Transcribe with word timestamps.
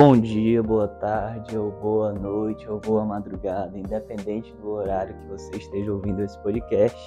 Bom 0.00 0.18
dia, 0.18 0.62
boa 0.62 0.88
tarde, 0.88 1.58
ou 1.58 1.72
boa 1.72 2.10
noite, 2.10 2.66
ou 2.66 2.80
boa 2.80 3.04
madrugada, 3.04 3.78
independente 3.78 4.50
do 4.56 4.70
horário 4.70 5.14
que 5.14 5.26
você 5.26 5.54
esteja 5.58 5.92
ouvindo 5.92 6.22
esse 6.22 6.38
podcast, 6.38 6.98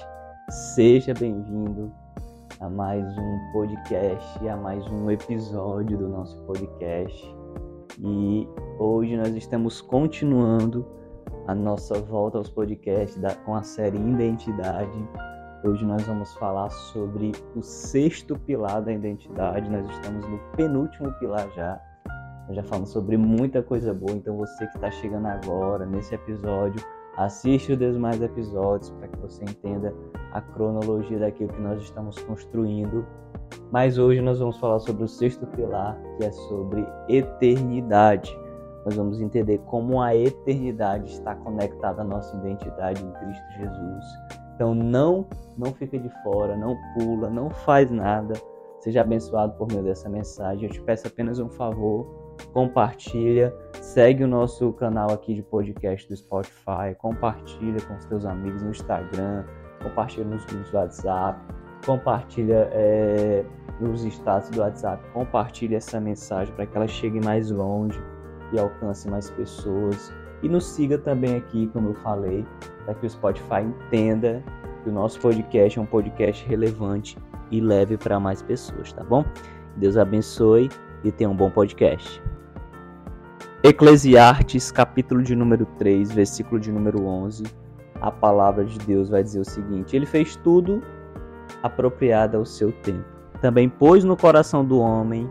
seja 0.76 1.12
bem-vindo 1.16 1.92
a 2.60 2.70
mais 2.70 3.04
um 3.18 3.52
podcast, 3.52 4.48
a 4.48 4.56
mais 4.56 4.86
um 4.92 5.10
episódio 5.10 5.98
do 5.98 6.08
nosso 6.08 6.40
podcast. 6.44 7.36
E 7.98 8.48
hoje 8.78 9.18
nós 9.18 9.36
estamos 9.36 9.82
continuando 9.82 10.86
a 11.48 11.56
nossa 11.56 11.96
volta 11.96 12.38
aos 12.38 12.52
podcasts 12.52 13.20
com 13.44 13.56
a 13.56 13.64
série 13.64 13.98
Identidade. 13.98 15.10
Hoje 15.64 15.84
nós 15.84 16.04
vamos 16.04 16.32
falar 16.36 16.70
sobre 16.70 17.32
o 17.56 17.64
sexto 17.64 18.38
pilar 18.38 18.84
da 18.84 18.94
identidade. 18.94 19.68
Nós 19.68 19.90
estamos 19.90 20.30
no 20.30 20.38
penúltimo 20.56 21.12
pilar 21.14 21.50
já 21.56 21.82
nós 22.48 22.58
já 22.58 22.64
falamos 22.64 22.90
sobre 22.90 23.16
muita 23.16 23.64
coisa 23.64 23.94
boa, 23.94 24.12
então 24.12 24.36
você 24.36 24.68
que 24.68 24.76
está 24.76 24.92
chegando 24.92 25.28
agora 25.28 25.86
nesse 25.86 26.14
episódio, 26.14 26.84
assiste 27.18 27.72
os 27.72 27.78
demais 27.78 28.22
episódios 28.22 28.90
para 28.92 29.08
que 29.08 29.18
você 29.20 29.44
entenda 29.44 29.94
a 30.34 30.42
cronologia 30.42 31.20
daquilo 31.20 31.54
que 31.54 31.62
nós 31.62 31.82
estamos 31.82 32.20
construindo. 32.24 33.06
Mas 33.72 33.98
hoje 33.98 34.22
nós 34.22 34.40
vamos 34.40 34.58
falar 34.58 34.80
sobre 34.80 35.04
o 35.04 35.08
sexto 35.08 35.46
pilar, 35.48 35.98
que 36.18 36.26
é 36.26 36.32
sobre 36.32 36.86
eternidade. 37.08 38.38
Nós 38.86 38.96
vamos 38.96 39.22
entender 39.22 39.60
como 39.60 40.02
a 40.02 40.14
eternidade 40.14 41.12
está 41.12 41.36
conectada 41.36 42.02
à 42.02 42.06
nossa 42.06 42.36
identidade 42.38 43.02
em 43.02 43.12
Cristo 43.12 43.52
Jesus. 43.58 44.06
Então 44.56 44.76
não, 44.76 45.26
não 45.58 45.74
fica 45.74 45.98
de 45.98 46.10
fora, 46.24 46.58
não 46.58 46.76
pula, 46.94 47.30
não 47.30 47.50
faz 47.50 47.90
nada. 47.90 48.34
Seja 48.82 49.02
abençoado 49.02 49.54
por 49.54 49.72
meio 49.72 49.84
dessa 49.84 50.10
mensagem. 50.10 50.68
Eu 50.68 50.74
te 50.74 50.82
peço 50.82 51.08
apenas 51.08 51.40
um 51.40 51.50
favor 51.50 52.23
compartilha, 52.52 53.54
segue 53.74 54.24
o 54.24 54.28
nosso 54.28 54.74
canal 54.74 55.12
aqui 55.12 55.36
de 55.36 55.44
podcast 55.44 56.08
do 56.08 56.16
Spotify, 56.16 56.96
compartilha 56.98 57.82
com 57.82 57.96
os 57.96 58.06
teus 58.06 58.26
amigos 58.26 58.62
no 58.62 58.72
Instagram, 58.72 59.44
compartilha 59.82 60.26
nos 60.26 60.46
grupos 60.46 60.72
do 60.72 60.78
WhatsApp, 60.78 61.40
compartilha 61.86 62.70
é, 62.72 63.46
nos 63.80 64.04
status 64.06 64.50
do 64.50 64.62
WhatsApp, 64.62 65.04
compartilha 65.12 65.78
essa 65.78 66.00
mensagem 66.00 66.54
para 66.56 66.66
que 66.66 66.78
ela 66.78 66.88
chegue 66.88 67.24
mais 67.24 67.52
longe 67.52 68.00
e 68.52 68.60
alcance 68.60 69.10
mais 69.10 69.30
pessoas. 69.32 70.14
E 70.42 70.50
nos 70.50 70.66
siga 70.66 70.98
também 70.98 71.38
aqui, 71.38 71.68
como 71.68 71.90
eu 71.90 71.96
falei, 71.96 72.46
para 72.86 72.94
que 72.96 73.06
o 73.06 73.10
Spotify 73.10 73.62
entenda 73.62 74.44
que 74.84 74.90
o 74.90 74.92
nosso 74.92 75.20
podcast 75.20 75.80
é 75.80 75.82
um 75.82 75.86
podcast 75.86 76.46
relevante 76.46 77.18
e 77.50 77.62
leve 77.62 77.98
para 77.98 78.20
mais 78.20 78.42
pessoas, 78.42 78.92
tá 78.92 79.04
bom? 79.04 79.24
Deus 79.78 79.98
abençoe 79.98 80.70
e 81.04 81.12
tenha 81.12 81.30
um 81.30 81.36
bom 81.36 81.50
podcast. 81.50 82.23
Eclesiastes, 83.66 84.74
capítulo 84.74 85.24
de 85.24 85.34
número 85.34 85.66
3, 85.78 86.12
versículo 86.12 86.60
de 86.60 86.70
número 86.70 87.06
11, 87.06 87.46
a 88.02 88.12
palavra 88.12 88.66
de 88.66 88.78
Deus 88.80 89.08
vai 89.08 89.24
dizer 89.24 89.40
o 89.40 89.46
seguinte: 89.46 89.96
Ele 89.96 90.06
fez 90.06 90.36
tudo 90.36 90.84
apropriado 91.64 92.36
ao 92.36 92.46
seu 92.46 92.74
tempo. 92.82 93.06
Também 93.40 93.70
pôs 93.70 94.04
no 94.04 94.18
coração 94.18 94.66
do 94.66 94.80
homem 94.80 95.30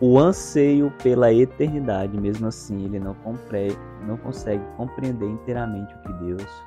o 0.00 0.20
anseio 0.20 0.92
pela 1.02 1.32
eternidade, 1.32 2.16
mesmo 2.16 2.46
assim 2.46 2.84
ele 2.84 3.00
não, 3.00 3.14
compre... 3.14 3.76
não 4.06 4.18
consegue 4.18 4.62
compreender 4.76 5.26
inteiramente 5.26 5.92
o 5.96 5.98
que 6.02 6.12
Deus 6.26 6.64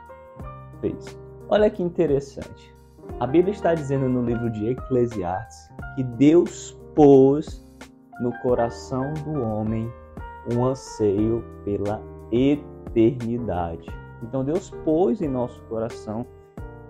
fez. 0.81 1.17
Olha 1.47 1.69
que 1.69 1.81
interessante. 1.81 2.75
A 3.21 3.25
Bíblia 3.25 3.53
está 3.53 3.73
dizendo 3.73 4.09
no 4.09 4.25
livro 4.25 4.49
de 4.49 4.71
Eclesiastes 4.71 5.69
que 5.95 6.03
Deus 6.03 6.77
pôs 6.94 7.66
no 8.19 8.38
coração 8.42 9.14
do 9.23 9.42
homem 9.42 9.89
um 10.53 10.65
anseio 10.65 11.43
pela 11.63 12.01
eternidade. 12.31 13.87
Então 14.23 14.43
Deus 14.43 14.71
pôs 14.83 15.21
em 15.21 15.27
nosso 15.27 15.61
coração 15.63 16.25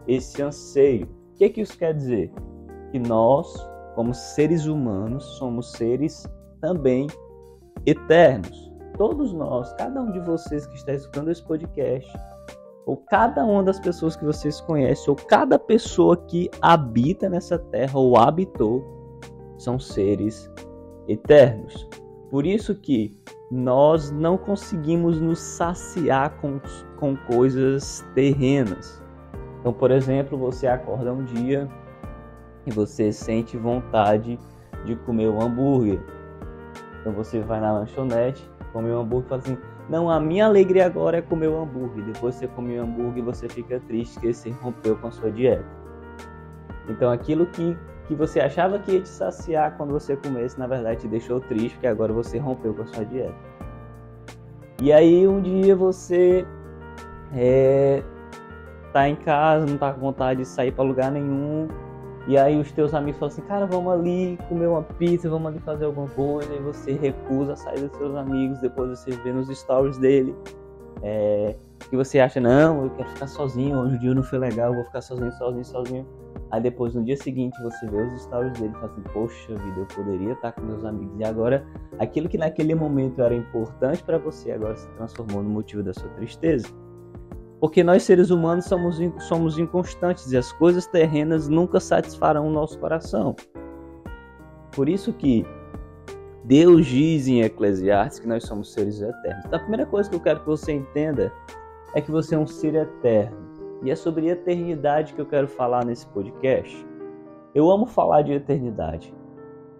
esse 0.07 0.41
anseio. 0.41 1.05
O 1.05 1.37
que, 1.37 1.45
é 1.45 1.49
que 1.49 1.61
isso 1.61 1.77
quer 1.77 1.93
dizer? 1.93 2.31
Que 2.91 2.99
nós, 2.99 3.53
como 3.95 4.13
seres 4.13 4.65
humanos, 4.65 5.23
somos 5.37 5.71
seres 5.73 6.25
também 6.61 7.07
eternos. 7.85 8.71
Todos 8.97 9.33
nós, 9.33 9.71
cada 9.73 10.01
um 10.01 10.11
de 10.11 10.19
vocês 10.21 10.65
que 10.65 10.75
está 10.75 10.93
escutando 10.93 11.29
esse 11.29 11.43
podcast, 11.43 12.11
ou 12.85 12.97
cada 12.97 13.45
uma 13.45 13.63
das 13.63 13.79
pessoas 13.79 14.15
que 14.15 14.25
vocês 14.25 14.59
conhecem, 14.61 15.09
ou 15.09 15.15
cada 15.15 15.59
pessoa 15.59 16.17
que 16.17 16.49
habita 16.61 17.29
nessa 17.29 17.59
terra 17.59 17.99
ou 17.99 18.17
habitou, 18.17 18.83
são 19.57 19.77
seres 19.77 20.49
eternos. 21.07 21.87
Por 22.29 22.45
isso 22.45 22.75
que 22.75 23.15
nós 23.49 24.11
não 24.11 24.37
conseguimos 24.37 25.19
nos 25.19 25.39
saciar 25.39 26.31
com, 26.41 26.59
com 26.97 27.15
coisas 27.15 28.05
terrenas. 28.13 29.01
Então, 29.59 29.71
por 29.71 29.91
exemplo, 29.91 30.37
você 30.37 30.67
acorda 30.67 31.13
um 31.13 31.23
dia 31.23 31.67
e 32.65 32.71
você 32.71 33.11
sente 33.11 33.57
vontade 33.57 34.37
de 34.85 34.95
comer 34.97 35.29
um 35.29 35.41
hambúrguer. 35.41 35.99
Então 36.99 37.13
você 37.13 37.39
vai 37.39 37.61
na 37.61 37.71
lanchonete, 37.71 38.49
come 38.73 38.91
um 38.91 38.99
hambúrguer 38.99 39.25
e 39.25 39.29
fala 39.29 39.41
assim: 39.41 39.57
Não, 39.89 40.09
a 40.09 40.19
minha 40.19 40.45
alegria 40.45 40.85
agora 40.85 41.17
é 41.17 41.21
comer 41.21 41.47
um 41.47 41.63
hambúrguer. 41.63 42.03
Depois 42.05 42.35
você 42.35 42.47
come 42.47 42.77
o 42.77 42.81
um 42.81 42.85
hambúrguer 42.85 43.19
e 43.19 43.25
você 43.25 43.47
fica 43.47 43.79
triste 43.79 44.19
que 44.19 44.33
você 44.33 44.49
rompeu 44.49 44.97
com 44.97 45.07
a 45.07 45.11
sua 45.11 45.31
dieta. 45.31 45.65
Então 46.89 47.11
aquilo 47.11 47.45
que 47.47 47.77
que 48.07 48.15
você 48.15 48.39
achava 48.39 48.79
que 48.79 48.93
ia 48.93 49.01
te 49.01 49.09
saciar 49.09 49.75
quando 49.77 49.91
você 49.91 50.15
comesse, 50.15 50.57
na 50.57 50.67
verdade 50.67 51.01
te 51.01 51.07
deixou 51.07 51.39
triste, 51.41 51.73
porque 51.75 51.87
agora 51.87 52.13
você 52.13 52.37
rompeu 52.37 52.73
com 52.73 52.83
a 52.83 52.87
sua 52.87 53.05
dieta. 53.05 53.35
E 54.81 54.93
aí 54.93 55.27
um 55.27 55.41
dia 55.41 55.75
você 55.75 56.45
é, 57.33 58.01
tá 58.93 59.09
em 59.09 59.15
casa, 59.15 59.65
não 59.65 59.77
tá 59.77 59.91
com 59.91 59.99
vontade 59.99 60.39
de 60.39 60.47
sair 60.47 60.71
para 60.71 60.83
lugar 60.83 61.11
nenhum, 61.11 61.67
e 62.27 62.37
aí 62.37 62.59
os 62.59 62.71
teus 62.71 62.93
amigos 62.93 63.19
falam 63.19 63.33
assim, 63.33 63.41
cara, 63.41 63.65
vamos 63.65 63.91
ali 63.91 64.37
comer 64.47 64.67
uma 64.67 64.83
pizza, 64.83 65.29
vamos 65.29 65.47
ali 65.47 65.59
fazer 65.59 65.85
alguma 65.85 66.07
coisa, 66.09 66.53
e 66.53 66.59
você 66.59 66.93
recusa 66.93 67.55
sair 67.55 67.79
dos 67.79 67.97
seus 67.97 68.15
amigos, 68.15 68.59
depois 68.59 68.99
você 68.99 69.11
vê 69.11 69.33
nos 69.33 69.47
stories 69.49 69.97
dele, 69.97 70.35
é, 71.01 71.55
que 71.89 71.95
você 71.95 72.19
acha, 72.19 72.39
não, 72.39 72.83
eu 72.83 72.89
quero 72.91 73.09
ficar 73.09 73.27
sozinho, 73.27 73.77
hoje 73.77 73.95
o 73.95 73.99
dia 73.99 74.13
não 74.13 74.23
foi 74.23 74.39
legal, 74.39 74.69
eu 74.69 74.75
vou 74.75 74.83
ficar 74.85 75.01
sozinho, 75.01 75.31
sozinho, 75.33 75.65
sozinho. 75.65 76.07
Aí 76.49 76.61
depois, 76.61 76.95
no 76.95 77.03
dia 77.03 77.17
seguinte, 77.17 77.61
você 77.61 77.85
vê 77.87 78.01
os 78.01 78.21
stories 78.23 78.53
dele 78.53 78.71
e 78.75 78.79
fala 78.79 78.85
assim, 78.85 79.01
poxa 79.13 79.55
vida, 79.55 79.79
eu 79.79 79.85
poderia 79.87 80.33
estar 80.33 80.53
com 80.53 80.61
meus 80.61 80.85
amigos. 80.85 81.19
E 81.19 81.23
agora, 81.23 81.65
aquilo 81.99 82.29
que 82.29 82.37
naquele 82.37 82.73
momento 82.73 83.21
era 83.21 83.35
importante 83.35 84.01
para 84.03 84.17
você, 84.17 84.51
agora 84.51 84.75
se 84.75 84.87
transformou 84.91 85.43
no 85.43 85.49
motivo 85.49 85.83
da 85.83 85.93
sua 85.93 86.09
tristeza. 86.11 86.67
Porque 87.59 87.83
nós, 87.83 88.03
seres 88.03 88.29
humanos, 88.29 88.65
somos, 88.65 88.97
somos 89.27 89.57
inconstantes 89.59 90.31
e 90.31 90.37
as 90.37 90.53
coisas 90.53 90.87
terrenas 90.87 91.49
nunca 91.49 91.79
satisfarão 91.79 92.47
o 92.47 92.51
nosso 92.51 92.79
coração. 92.79 93.35
Por 94.71 94.87
isso 94.87 95.11
que 95.11 95.45
Deus 96.45 96.85
diz 96.85 97.27
em 97.27 97.41
Eclesiastes 97.41 98.19
que 98.19 98.27
nós 98.27 98.43
somos 98.43 98.71
seres 98.71 99.01
eternos. 99.01 99.43
Então, 99.45 99.57
a 99.57 99.61
primeira 99.61 99.85
coisa 99.85 100.09
que 100.09 100.15
eu 100.15 100.19
quero 100.21 100.39
que 100.39 100.45
você 100.45 100.71
entenda 100.71 101.33
é 101.93 101.99
que 101.99 102.11
você 102.11 102.35
é 102.35 102.37
um 102.37 102.47
ser 102.47 102.75
eterno. 102.75 103.46
E 103.83 103.91
é 103.91 103.95
sobre 103.95 104.27
eternidade 104.27 105.13
que 105.13 105.21
eu 105.21 105.25
quero 105.25 105.47
falar 105.47 105.85
nesse 105.85 106.07
podcast. 106.07 106.85
Eu 107.53 107.69
amo 107.69 107.85
falar 107.85 108.23
de 108.23 108.33
eternidade. 108.33 109.13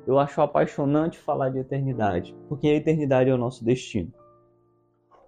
Eu 0.05 0.17
acho 0.17 0.41
apaixonante 0.41 1.19
falar 1.19 1.49
de 1.49 1.59
eternidade, 1.59 2.35
porque 2.47 2.67
a 2.67 2.75
eternidade 2.75 3.29
é 3.29 3.33
o 3.33 3.37
nosso 3.37 3.65
destino. 3.65 4.13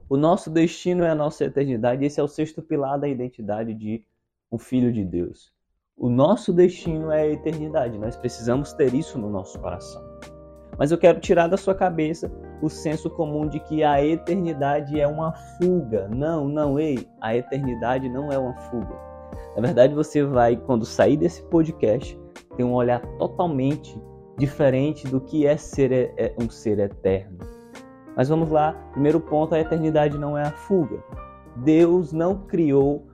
O 0.10 0.18
nosso 0.18 0.50
destino 0.50 1.04
é 1.04 1.10
a 1.10 1.16
nossa 1.16 1.46
eternidade, 1.46 2.04
esse 2.04 2.20
é 2.20 2.24
o 2.24 2.28
sexto 2.28 2.62
pilar 2.62 2.98
da 2.98 3.08
identidade 3.08 3.74
de 3.74 4.04
um 4.52 4.58
filho 4.58 4.92
de 4.92 5.06
Deus. 5.06 5.54
O 5.96 6.10
nosso 6.10 6.54
destino 6.54 7.12
é 7.12 7.22
a 7.22 7.28
eternidade, 7.28 7.98
nós 7.98 8.16
precisamos 8.16 8.74
ter 8.74 8.94
isso 8.94 9.20
no 9.20 9.30
nosso 9.30 9.60
coração. 9.60 10.09
Mas 10.80 10.92
eu 10.92 10.98
quero 10.98 11.20
tirar 11.20 11.48
da 11.48 11.58
sua 11.58 11.76
cabeça 11.76 12.32
o 12.62 12.70
senso 12.70 13.10
comum 13.10 13.46
de 13.46 13.60
que 13.60 13.84
a 13.84 14.04
eternidade 14.04 14.98
é 14.98 15.06
uma 15.06 15.34
fuga. 15.34 16.08
Não, 16.08 16.48
não, 16.48 16.80
ei, 16.80 17.06
a 17.20 17.36
eternidade 17.36 18.08
não 18.08 18.32
é 18.32 18.38
uma 18.38 18.54
fuga. 18.54 18.96
Na 19.58 19.62
verdade, 19.62 19.94
você 19.94 20.24
vai, 20.24 20.56
quando 20.56 20.86
sair 20.86 21.18
desse 21.18 21.44
podcast, 21.44 22.18
ter 22.56 22.64
um 22.64 22.74
olhar 22.74 23.02
totalmente 23.18 24.02
diferente 24.38 25.06
do 25.06 25.20
que 25.20 25.46
é 25.46 25.58
ser 25.58 25.92
é, 25.92 26.34
um 26.42 26.50
ser 26.50 26.80
eterno. 26.80 27.38
Mas 28.16 28.30
vamos 28.30 28.50
lá, 28.50 28.72
primeiro 28.94 29.20
ponto, 29.20 29.54
a 29.54 29.60
eternidade 29.60 30.18
não 30.18 30.38
é 30.38 30.44
a 30.44 30.52
fuga. 30.52 31.04
Deus 31.58 32.14
não 32.14 32.38
criou 32.48 33.06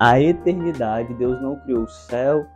a 0.00 0.18
eternidade, 0.18 1.12
Deus 1.14 1.40
não 1.42 1.56
criou 1.60 1.82
o 1.82 1.88
céu 1.88 2.46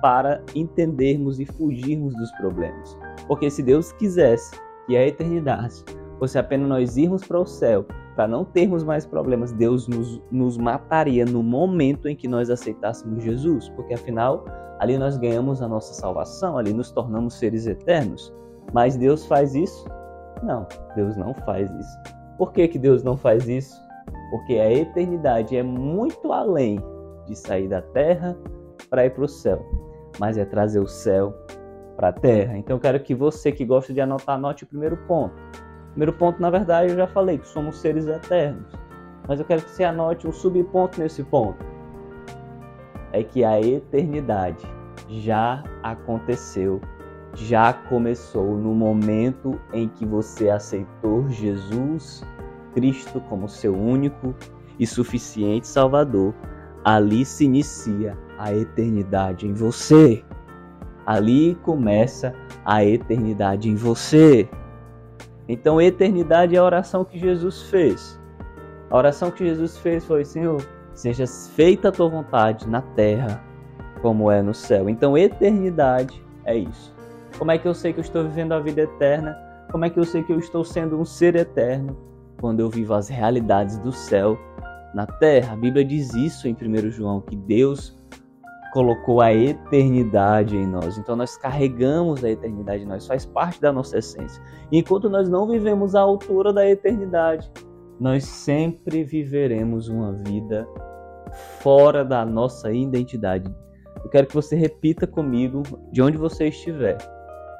para 0.00 0.42
entendermos 0.54 1.38
e 1.38 1.44
fugirmos 1.44 2.14
dos 2.14 2.30
problemas. 2.32 2.96
Porque 3.28 3.50
se 3.50 3.62
Deus 3.62 3.92
quisesse 3.92 4.58
que 4.86 4.96
a 4.96 5.06
eternidade 5.06 5.84
fosse 6.18 6.38
apenas 6.38 6.68
nós 6.68 6.96
irmos 6.96 7.22
para 7.24 7.38
o 7.38 7.46
céu, 7.46 7.84
para 8.16 8.26
não 8.26 8.44
termos 8.44 8.82
mais 8.82 9.06
problemas, 9.06 9.52
Deus 9.52 9.86
nos, 9.86 10.20
nos 10.32 10.58
mataria 10.58 11.24
no 11.24 11.42
momento 11.42 12.08
em 12.08 12.16
que 12.16 12.26
nós 12.26 12.50
aceitássemos 12.50 13.22
Jesus, 13.22 13.68
porque 13.70 13.94
afinal 13.94 14.44
ali 14.80 14.98
nós 14.98 15.16
ganhamos 15.16 15.60
a 15.62 15.68
nossa 15.68 15.92
salvação, 15.94 16.56
ali 16.56 16.72
nos 16.72 16.90
tornamos 16.90 17.34
seres 17.34 17.66
eternos. 17.66 18.32
Mas 18.72 18.96
Deus 18.96 19.24
faz 19.26 19.54
isso 19.54 19.86
Não, 20.42 20.66
Deus 20.96 21.16
não 21.16 21.34
faz 21.34 21.70
isso. 21.70 21.98
Por 22.36 22.52
que, 22.52 22.68
que 22.68 22.78
Deus 22.78 23.02
não 23.02 23.16
faz 23.16 23.48
isso? 23.48 23.80
Porque 24.30 24.54
a 24.54 24.72
eternidade 24.72 25.56
é 25.56 25.62
muito 25.62 26.32
além 26.32 26.80
de 27.26 27.36
sair 27.36 27.68
da 27.68 27.82
terra 27.82 28.36
para 28.88 29.06
ir 29.06 29.10
para 29.10 29.24
o 29.24 29.28
céu, 29.28 29.64
mas 30.18 30.38
é 30.38 30.44
trazer 30.44 30.80
o 30.80 30.86
céu 30.86 31.34
para 31.98 32.08
a 32.10 32.12
terra. 32.12 32.56
Então 32.56 32.76
eu 32.76 32.80
quero 32.80 33.00
que 33.00 33.12
você 33.12 33.50
que 33.50 33.64
gosta 33.64 33.92
de 33.92 34.00
anotar, 34.00 34.36
anote 34.36 34.62
o 34.62 34.66
primeiro 34.68 34.96
ponto. 34.96 35.34
O 35.34 35.90
primeiro 35.90 36.12
ponto, 36.12 36.40
na 36.40 36.48
verdade, 36.48 36.92
eu 36.92 36.96
já 36.96 37.08
falei 37.08 37.38
que 37.38 37.48
somos 37.48 37.80
seres 37.80 38.06
eternos, 38.06 38.72
mas 39.26 39.40
eu 39.40 39.44
quero 39.44 39.62
que 39.62 39.70
você 39.70 39.82
anote 39.82 40.28
um 40.28 40.32
subponto 40.32 41.00
nesse 41.00 41.24
ponto. 41.24 41.58
É 43.12 43.24
que 43.24 43.42
a 43.42 43.60
eternidade 43.60 44.64
já 45.08 45.64
aconteceu, 45.82 46.80
já 47.34 47.72
começou 47.72 48.56
no 48.56 48.72
momento 48.72 49.60
em 49.72 49.88
que 49.88 50.06
você 50.06 50.50
aceitou 50.50 51.28
Jesus 51.28 52.24
Cristo 52.74 53.20
como 53.22 53.48
seu 53.48 53.74
único 53.74 54.36
e 54.78 54.86
suficiente 54.86 55.66
Salvador. 55.66 56.32
Ali 56.84 57.24
se 57.24 57.44
inicia 57.44 58.16
a 58.38 58.54
eternidade 58.54 59.48
em 59.48 59.52
você. 59.52 60.22
Ali 61.08 61.54
começa 61.62 62.34
a 62.66 62.84
eternidade 62.84 63.66
em 63.66 63.74
você. 63.74 64.46
Então, 65.48 65.80
eternidade 65.80 66.54
é 66.54 66.58
a 66.58 66.62
oração 66.62 67.02
que 67.02 67.18
Jesus 67.18 67.62
fez. 67.62 68.20
A 68.90 68.96
oração 68.98 69.30
que 69.30 69.42
Jesus 69.42 69.78
fez 69.78 70.04
foi: 70.04 70.22
Senhor, 70.22 70.62
seja 70.92 71.26
feita 71.26 71.88
a 71.88 71.92
tua 71.92 72.10
vontade 72.10 72.68
na 72.68 72.82
terra 72.82 73.42
como 74.02 74.30
é 74.30 74.42
no 74.42 74.52
céu. 74.52 74.86
Então, 74.86 75.16
eternidade 75.16 76.22
é 76.44 76.58
isso. 76.58 76.94
Como 77.38 77.52
é 77.52 77.56
que 77.56 77.66
eu 77.66 77.72
sei 77.72 77.94
que 77.94 78.00
eu 78.00 78.04
estou 78.04 78.24
vivendo 78.24 78.52
a 78.52 78.60
vida 78.60 78.82
eterna? 78.82 79.34
Como 79.72 79.86
é 79.86 79.88
que 79.88 79.98
eu 79.98 80.04
sei 80.04 80.22
que 80.22 80.32
eu 80.34 80.38
estou 80.38 80.62
sendo 80.62 81.00
um 81.00 81.06
ser 81.06 81.34
eterno? 81.36 81.96
Quando 82.38 82.60
eu 82.60 82.68
vivo 82.68 82.92
as 82.92 83.08
realidades 83.08 83.78
do 83.78 83.92
céu 83.92 84.38
na 84.94 85.06
terra. 85.06 85.54
A 85.54 85.56
Bíblia 85.56 85.86
diz 85.86 86.12
isso 86.12 86.46
em 86.46 86.52
1 86.52 86.90
João, 86.90 87.22
que 87.22 87.34
Deus 87.34 87.97
colocou 88.72 89.20
a 89.20 89.32
eternidade 89.32 90.56
em 90.56 90.66
nós. 90.66 90.98
Então 90.98 91.16
nós 91.16 91.36
carregamos 91.36 92.22
a 92.24 92.30
eternidade 92.30 92.84
em 92.84 92.86
nós, 92.86 93.06
faz 93.06 93.24
parte 93.24 93.60
da 93.60 93.72
nossa 93.72 93.98
essência. 93.98 94.42
E 94.70 94.78
enquanto 94.78 95.08
nós 95.08 95.28
não 95.28 95.46
vivemos 95.46 95.94
à 95.94 96.00
altura 96.00 96.52
da 96.52 96.68
eternidade, 96.68 97.50
nós 97.98 98.24
sempre 98.24 99.04
viveremos 99.04 99.88
uma 99.88 100.12
vida 100.12 100.66
fora 101.60 102.04
da 102.04 102.24
nossa 102.24 102.72
identidade 102.72 103.52
eu 104.04 104.10
quero 104.10 104.26
que 104.26 104.34
você 104.34 104.56
repita 104.56 105.06
comigo 105.06 105.62
de 105.92 106.00
onde 106.02 106.16
você 106.16 106.48
estiver. 106.48 106.98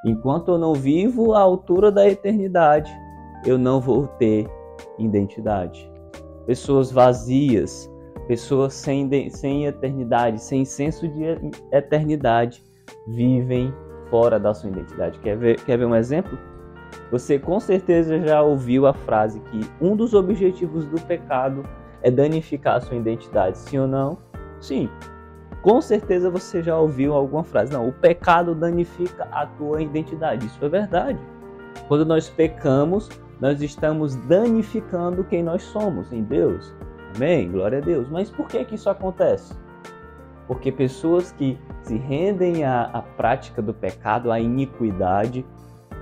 Enquanto 0.05 0.53
eu 0.53 0.59
não 0.59 0.75
vivo 0.75 1.33
à 1.33 1.41
altura 1.41 1.91
da 1.91 2.09
eternidade, 2.09 2.91
eu 3.45 3.59
não 3.59 3.81
vou 3.81 4.07
ter 4.07 4.49
identidade. 4.99 5.91
Pessoas 6.47 6.91
vazias, 6.91 7.91
pessoas 8.29 8.75
sem, 8.75 9.31
sem 9.31 9.65
eternidade, 9.65 10.41
sem 10.41 10.65
senso 10.65 11.09
de 11.09 11.25
eternidade, 11.73 12.63
vivem 13.07 13.75
fora 14.11 14.39
da 14.39 14.53
sua 14.53 14.71
identidade. 14.71 15.19
Quer 15.21 15.37
ver, 15.37 15.61
quer 15.65 15.79
ver 15.79 15.87
um 15.87 15.95
exemplo? 15.95 16.39
Você 17.11 17.39
com 17.39 17.59
certeza 17.59 18.21
já 18.21 18.43
ouviu 18.43 18.87
a 18.87 18.93
frase 18.93 19.41
que 19.41 19.61
um 19.81 19.97
dos 19.97 20.13
objetivos 20.13 20.85
do 20.87 21.01
pecado 21.01 21.65
é 22.03 22.11
danificar 22.11 22.77
a 22.77 22.81
sua 22.81 22.97
identidade, 22.97 23.59
sim 23.59 23.79
ou 23.79 23.89
não? 23.89 24.19
Sim. 24.61 24.89
Com 25.63 25.81
certeza 25.81 26.31
você 26.31 26.63
já 26.63 26.79
ouviu 26.79 27.15
alguma 27.15 27.43
frase. 27.43 27.73
Não, 27.73 27.89
o 27.89 27.93
pecado 27.93 28.55
danifica 28.55 29.27
a 29.33 29.47
tua 29.47 29.83
identidade. 29.83 30.47
Isso 30.47 30.65
é 30.65 30.69
verdade. 30.69 31.19
Quando 31.89 32.05
nós 32.05 32.29
pecamos, 32.29 33.09
nós 33.41 33.61
estamos 33.63 34.15
danificando 34.15 35.25
quem 35.25 35.43
nós 35.43 35.63
somos 35.63 36.13
em 36.13 36.23
Deus. 36.23 36.75
Amém? 37.17 37.51
Glória 37.51 37.79
a 37.79 37.81
Deus. 37.81 38.09
Mas 38.09 38.31
por 38.31 38.47
que 38.49 38.65
que 38.65 38.75
isso 38.75 38.91
acontece? 38.91 39.55
Porque 40.47 40.73
pessoas 40.73 41.33
que 41.33 41.59
se 41.83 41.97
rendem 41.97 42.65
à, 42.65 42.85
à 42.85 43.03
prática 43.03 43.61
do 43.61 43.75
pecado, 43.75 44.31
à 44.33 44.41
iniquidade, 44.41 45.45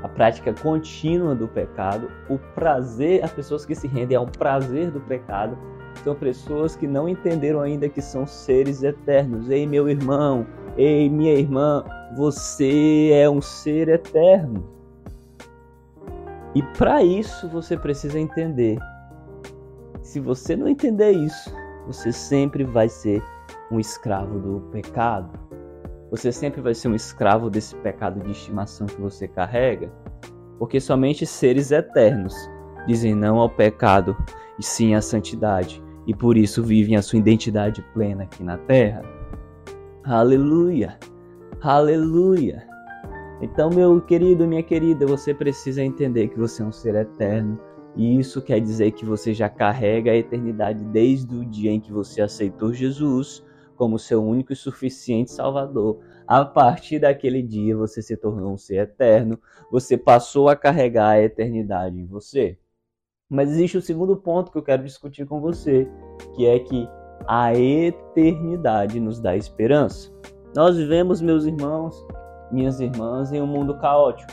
a 0.03 0.09
prática 0.09 0.53
contínua 0.53 1.35
do 1.35 1.49
pecado, 1.49 2.11
o 2.29 2.39
prazer, 2.39 3.25
as 3.25 3.33
pessoas 3.33 3.65
que 3.65 3.75
se 3.75 3.89
rendem 3.89 4.17
ao 4.17 4.27
prazer 4.27 4.91
do 4.91 5.01
pecado, 5.01 5.57
são 6.05 6.15
pessoas 6.15 6.77
que 6.77 6.87
não 6.87 7.09
entenderam 7.09 7.61
ainda 7.61 7.89
que 7.89 8.01
são 8.01 8.27
seres 8.27 8.83
eternos. 8.83 9.51
Ei, 9.51 9.67
meu 9.67 9.89
irmão, 9.89 10.47
ei, 10.77 11.11
minha 11.11 11.35
irmã, 11.35 11.85
você 12.17 13.11
é 13.13 13.29
um 13.29 13.41
ser 13.41 13.89
eterno. 13.89 14.65
E 16.55 16.63
para 16.63 17.03
isso 17.03 17.49
você 17.49 17.77
precisa 17.77 18.19
entender. 18.19 18.79
Se 20.07 20.21
você 20.21 20.55
não 20.55 20.69
entender 20.69 21.11
isso, 21.11 21.53
você 21.85 22.13
sempre 22.13 22.63
vai 22.63 22.89
ser 22.89 23.21
um 23.73 23.81
escravo 23.81 24.39
do 24.39 24.61
pecado. 24.71 25.37
Você 26.13 26.31
sempre 26.31 26.61
vai 26.61 26.75
ser 26.75 26.87
um 26.87 26.95
escravo 26.95 27.51
desse 27.51 27.75
pecado 27.75 28.21
de 28.21 28.31
estimação 28.31 28.87
que 28.87 29.01
você 29.01 29.27
carrega, 29.27 29.93
porque 30.61 30.79
somente 30.79 31.27
seres 31.27 31.73
eternos 31.73 32.37
dizem 32.87 33.17
não 33.17 33.39
ao 33.39 33.51
pecado 33.51 34.17
e 34.57 34.63
sim 34.63 34.95
à 34.95 35.03
santidade 35.03 35.83
e 36.07 36.15
por 36.15 36.37
isso 36.37 36.63
vivem 36.63 36.95
a 36.95 37.03
sua 37.03 37.19
identidade 37.19 37.85
plena 37.93 38.23
aqui 38.23 38.45
na 38.45 38.59
terra. 38.59 39.03
Aleluia! 40.05 41.01
Aleluia! 41.61 42.65
Então, 43.43 43.71
meu 43.71 44.01
querido, 44.01 44.47
minha 44.47 44.63
querida, 44.63 45.05
você 45.05 45.35
precisa 45.35 45.83
entender 45.83 46.29
que 46.29 46.39
você 46.39 46.63
é 46.63 46.65
um 46.65 46.71
ser 46.71 46.95
eterno. 46.95 47.59
E 47.97 48.19
isso 48.19 48.43
quer 48.43 48.61
dizer 48.61 48.93
que 48.93 49.07
você 49.07 49.33
já 49.33 49.49
carrega 49.49 50.11
a 50.11 50.17
eternidade 50.17 50.85
desde 50.85 51.35
o 51.35 51.45
dia 51.45 51.71
em 51.71 51.81
que 51.81 51.91
você 51.91 52.21
aceitou 52.21 52.75
Jesus 52.75 53.43
como 53.75 53.99
seu 53.99 54.23
único 54.23 54.53
e 54.53 54.57
suficiente 54.57 55.31
Salvador. 55.31 56.01
A 56.27 56.45
partir 56.45 56.99
daquele 56.99 57.43
dia 57.43 57.77
você 57.77 58.03
se 58.03 58.17
tornou 58.17 58.53
um 58.53 58.59
ser 58.59 58.83
eterno, 58.83 59.39
você 59.71 59.97
passou 59.97 60.49
a 60.49 60.57
carregar 60.57 61.11
a 61.11 61.23
eternidade 61.23 61.99
em 61.99 62.07
você. 62.07 62.59
Mas 63.29 63.51
existe 63.51 63.79
o 63.79 63.83
segundo 63.83 64.17
ponto 64.17 64.53
que 64.53 64.59
eu 64.59 64.63
quero 64.63 64.85
discutir 64.85 65.27
com 65.27 65.41
você, 65.41 65.89
que 66.35 66.47
é 66.47 66.59
que 66.59 66.89
a 67.27 67.55
eternidade 67.55 69.01
nos 69.01 69.21
dá 69.21 69.37
esperança. 69.37 70.13
Nós 70.55 70.77
vivemos, 70.77 71.21
meus 71.21 71.45
irmãos, 71.45 72.07
minhas 72.53 72.79
irmãs, 72.79 73.33
em 73.33 73.41
um 73.41 73.47
mundo 73.47 73.77
caótico, 73.79 74.33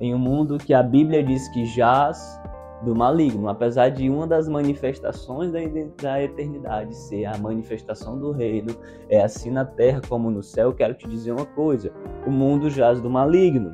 em 0.00 0.14
um 0.14 0.18
mundo 0.18 0.58
que 0.58 0.72
a 0.72 0.82
Bíblia 0.82 1.22
diz 1.22 1.48
que 1.48 1.64
jaz 1.66 2.40
do 2.84 2.94
maligno, 2.94 3.48
apesar 3.48 3.90
de 3.90 4.10
uma 4.10 4.26
das 4.26 4.48
manifestações 4.48 5.52
da 5.52 6.22
eternidade 6.22 6.94
ser 6.96 7.26
a 7.26 7.38
manifestação 7.38 8.18
do 8.18 8.32
reino, 8.32 8.74
é 9.08 9.22
assim 9.22 9.50
na 9.50 9.64
terra 9.64 10.00
como 10.08 10.30
no 10.30 10.42
céu. 10.42 10.72
Quero 10.72 10.94
te 10.94 11.08
dizer 11.08 11.32
uma 11.32 11.46
coisa: 11.46 11.92
o 12.26 12.30
mundo 12.30 12.68
jaz 12.68 13.00
do 13.00 13.08
maligno. 13.08 13.72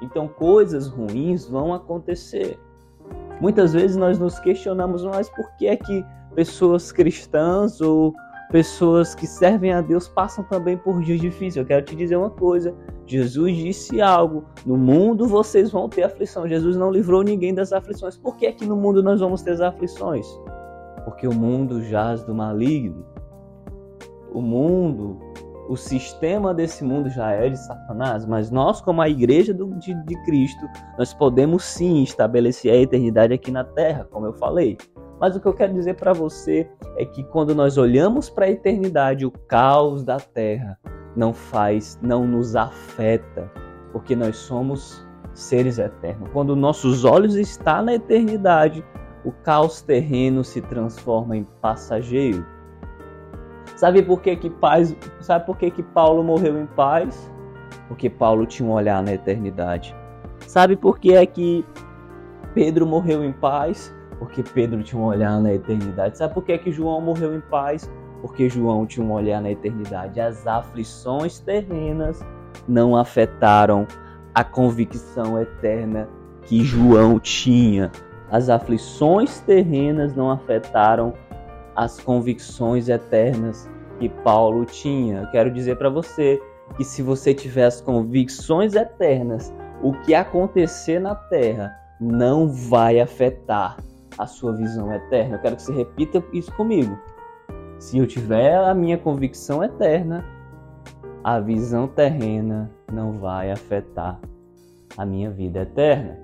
Então 0.00 0.28
coisas 0.28 0.88
ruins 0.88 1.46
vão 1.46 1.74
acontecer. 1.74 2.58
Muitas 3.40 3.72
vezes 3.72 3.96
nós 3.96 4.18
nos 4.18 4.38
questionamos, 4.38 5.04
mas 5.04 5.28
por 5.30 5.50
que 5.56 5.66
é 5.66 5.76
que 5.76 6.04
pessoas 6.34 6.90
cristãs 6.90 7.80
ou 7.80 8.14
pessoas 8.50 9.14
que 9.14 9.26
servem 9.26 9.72
a 9.72 9.80
Deus 9.80 10.08
passam 10.08 10.42
também 10.44 10.76
por 10.76 11.02
dias 11.02 11.20
difíceis? 11.20 11.56
Eu 11.56 11.66
quero 11.66 11.84
te 11.84 11.94
dizer 11.94 12.16
uma 12.16 12.30
coisa: 12.30 12.74
Jesus 13.08 13.56
disse 13.56 14.00
algo. 14.00 14.44
No 14.64 14.76
mundo 14.76 15.26
vocês 15.26 15.70
vão 15.70 15.88
ter 15.88 16.02
aflição. 16.02 16.46
Jesus 16.46 16.76
não 16.76 16.90
livrou 16.90 17.22
ninguém 17.22 17.54
das 17.54 17.72
aflições. 17.72 18.16
Por 18.16 18.36
que 18.36 18.46
é 18.46 18.52
que 18.52 18.66
no 18.66 18.76
mundo 18.76 19.02
nós 19.02 19.20
vamos 19.20 19.42
ter 19.42 19.52
as 19.52 19.60
aflições? 19.60 20.26
Porque 21.04 21.26
o 21.26 21.34
mundo 21.34 21.82
jaz 21.82 22.22
do 22.22 22.34
maligno. 22.34 23.04
O 24.32 24.42
mundo 24.42 25.18
o 25.68 25.76
sistema 25.76 26.54
desse 26.54 26.82
mundo 26.82 27.10
já 27.10 27.30
é 27.30 27.50
de 27.50 27.58
Satanás, 27.58 28.24
mas 28.24 28.50
nós, 28.50 28.80
como 28.80 29.02
a 29.02 29.08
igreja 29.08 29.52
do, 29.52 29.66
de, 29.74 29.92
de 30.04 30.24
Cristo, 30.24 30.66
nós 30.96 31.12
podemos 31.12 31.62
sim 31.62 32.02
estabelecer 32.02 32.72
a 32.72 32.76
eternidade 32.76 33.34
aqui 33.34 33.50
na 33.50 33.62
terra, 33.62 34.08
como 34.10 34.24
eu 34.24 34.32
falei. 34.32 34.78
Mas 35.20 35.36
o 35.36 35.40
que 35.40 35.46
eu 35.46 35.52
quero 35.52 35.74
dizer 35.74 35.94
para 35.96 36.14
você 36.14 36.66
é 36.96 37.04
que 37.04 37.22
quando 37.24 37.54
nós 37.54 37.76
olhamos 37.76 38.30
para 38.30 38.46
a 38.46 38.50
eternidade, 38.50 39.26
o 39.26 39.30
caos 39.30 40.02
da 40.02 40.16
terra 40.16 40.78
não 41.18 41.34
faz, 41.34 41.98
não 42.00 42.24
nos 42.24 42.54
afeta, 42.54 43.50
porque 43.92 44.14
nós 44.14 44.36
somos 44.36 45.04
seres 45.34 45.78
eternos. 45.78 46.30
Quando 46.32 46.54
nossos 46.54 47.04
olhos 47.04 47.34
estão 47.34 47.82
na 47.82 47.94
eternidade, 47.94 48.84
o 49.24 49.32
caos 49.32 49.82
terreno 49.82 50.44
se 50.44 50.60
transforma 50.60 51.36
em 51.36 51.44
passageiro. 51.60 52.46
Sabe 53.76 54.02
por 54.02 54.22
que 54.22 54.36
que 54.36 54.48
paz, 54.48 54.96
sabe 55.20 55.44
por 55.44 55.56
que 55.56 55.70
que 55.70 55.82
Paulo 55.82 56.22
morreu 56.22 56.60
em 56.60 56.66
paz? 56.66 57.30
Porque 57.88 58.08
Paulo 58.08 58.46
tinha 58.46 58.68
um 58.68 58.72
olhar 58.72 59.02
na 59.02 59.12
eternidade. 59.12 59.94
Sabe 60.46 60.76
por 60.76 60.98
que 60.98 61.14
é 61.14 61.26
que 61.26 61.64
Pedro 62.54 62.86
morreu 62.86 63.24
em 63.24 63.32
paz? 63.32 63.94
Porque 64.18 64.42
Pedro 64.42 64.82
tinha 64.82 65.00
um 65.00 65.06
olhar 65.06 65.40
na 65.40 65.52
eternidade. 65.52 66.16
Sabe 66.16 66.34
por 66.34 66.44
que 66.44 66.52
é 66.52 66.58
que 66.58 66.70
João 66.70 67.00
morreu 67.00 67.34
em 67.34 67.40
paz? 67.40 67.90
Porque 68.20 68.48
João 68.48 68.86
tinha 68.86 69.04
um 69.04 69.12
olhar 69.12 69.40
na 69.40 69.50
eternidade. 69.50 70.20
As 70.20 70.46
aflições 70.46 71.38
terrenas 71.38 72.20
não 72.66 72.96
afetaram 72.96 73.86
a 74.34 74.44
convicção 74.44 75.40
eterna 75.40 76.08
que 76.42 76.64
João 76.64 77.18
tinha. 77.18 77.90
As 78.30 78.48
aflições 78.48 79.40
terrenas 79.40 80.14
não 80.14 80.30
afetaram 80.30 81.14
as 81.74 82.00
convicções 82.00 82.88
eternas 82.88 83.68
que 83.98 84.08
Paulo 84.08 84.64
tinha. 84.64 85.28
quero 85.30 85.50
dizer 85.50 85.76
para 85.76 85.88
você 85.88 86.40
que 86.76 86.84
se 86.84 87.02
você 87.02 87.32
tiver 87.32 87.64
as 87.64 87.80
convicções 87.80 88.74
eternas, 88.74 89.52
o 89.82 89.92
que 90.02 90.14
acontecer 90.14 91.00
na 91.00 91.14
terra 91.14 91.72
não 92.00 92.48
vai 92.48 93.00
afetar 93.00 93.76
a 94.18 94.26
sua 94.26 94.54
visão 94.54 94.92
eterna. 94.92 95.36
Eu 95.36 95.40
quero 95.40 95.56
que 95.56 95.62
você 95.62 95.72
repita 95.72 96.22
isso 96.32 96.52
comigo. 96.52 96.98
Se 97.78 97.96
eu 97.96 98.06
tiver 98.06 98.56
a 98.56 98.74
minha 98.74 98.98
convicção 98.98 99.62
eterna, 99.62 100.24
a 101.22 101.38
visão 101.38 101.86
terrena 101.86 102.70
não 102.92 103.12
vai 103.12 103.50
afetar 103.50 104.20
a 104.96 105.06
minha 105.06 105.30
vida 105.30 105.60
eterna. 105.60 106.18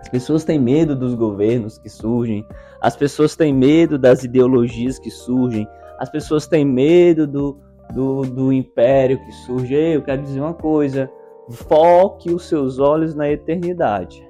As 0.00 0.08
pessoas 0.08 0.44
têm 0.44 0.58
medo 0.58 0.96
dos 0.96 1.14
governos 1.14 1.78
que 1.78 1.88
surgem, 1.88 2.46
as 2.80 2.96
pessoas 2.96 3.36
têm 3.36 3.52
medo 3.52 3.98
das 3.98 4.24
ideologias 4.24 4.98
que 4.98 5.10
surgem, 5.10 5.66
as 5.98 6.08
pessoas 6.08 6.46
têm 6.46 6.64
medo 6.64 7.26
do, 7.26 7.58
do, 7.94 8.22
do 8.22 8.52
império 8.52 9.18
que 9.18 9.32
surge. 9.32 9.74
Eu 9.74 10.02
quero 10.02 10.22
dizer 10.22 10.40
uma 10.40 10.54
coisa: 10.54 11.10
foque 11.50 12.30
os 12.30 12.48
seus 12.48 12.78
olhos 12.78 13.14
na 13.14 13.30
eternidade 13.30 14.26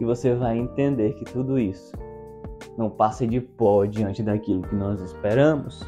e 0.00 0.04
você 0.04 0.34
vai 0.34 0.56
entender 0.56 1.14
que 1.14 1.24
tudo 1.24 1.58
isso 1.58 1.92
não 2.76 2.90
passa 2.90 3.26
de 3.26 3.40
pó 3.40 3.84
diante 3.84 4.22
daquilo 4.22 4.62
que 4.62 4.74
nós 4.74 5.00
esperamos. 5.00 5.82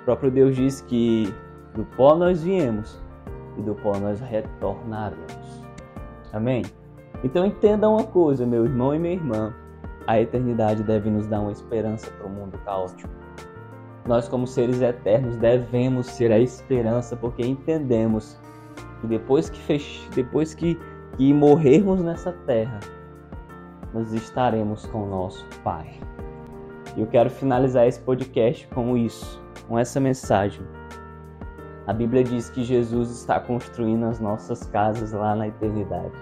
O 0.00 0.04
próprio 0.04 0.30
Deus 0.30 0.56
diz 0.56 0.80
que 0.80 1.32
do 1.74 1.84
pó 1.96 2.16
nós 2.16 2.42
viemos 2.42 3.00
e 3.56 3.62
do 3.62 3.74
pó 3.74 3.98
nós 3.98 4.20
retornaremos. 4.20 5.64
Amém? 6.32 6.62
Então 7.22 7.44
entenda 7.44 7.88
uma 7.88 8.04
coisa, 8.04 8.46
meu 8.46 8.64
irmão 8.64 8.94
e 8.94 8.98
minha 8.98 9.14
irmã: 9.14 9.54
a 10.06 10.20
eternidade 10.20 10.82
deve 10.82 11.10
nos 11.10 11.26
dar 11.26 11.40
uma 11.40 11.52
esperança 11.52 12.10
para 12.12 12.26
o 12.26 12.30
mundo 12.30 12.58
caótico. 12.64 13.10
Nós, 14.06 14.26
como 14.28 14.46
seres 14.46 14.80
eternos, 14.80 15.36
devemos 15.36 16.06
ser 16.06 16.32
a 16.32 16.38
esperança, 16.38 17.14
porque 17.14 17.42
entendemos 17.42 18.40
que 19.00 19.06
depois 19.06 19.50
que, 19.50 19.60
fech... 19.60 20.08
depois 20.14 20.54
que, 20.54 20.78
que 21.16 21.32
morrermos 21.32 22.02
nessa 22.02 22.32
terra, 22.46 22.80
nós 23.92 24.12
estaremos 24.12 24.86
com 24.86 25.06
nosso 25.06 25.46
Pai. 25.62 25.98
E 26.96 27.00
eu 27.00 27.06
quero 27.06 27.30
finalizar 27.30 27.86
esse 27.86 28.00
podcast 28.00 28.66
com 28.68 28.96
isso, 28.96 29.40
com 29.68 29.78
essa 29.78 30.00
mensagem. 30.00 30.62
A 31.86 31.92
Bíblia 31.92 32.22
diz 32.22 32.50
que 32.50 32.62
Jesus 32.62 33.10
está 33.10 33.40
construindo 33.40 34.04
as 34.04 34.20
nossas 34.20 34.64
casas 34.66 35.12
lá 35.12 35.34
na 35.34 35.48
eternidade. 35.48 36.14